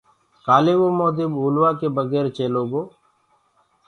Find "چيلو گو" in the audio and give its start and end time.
2.37-2.81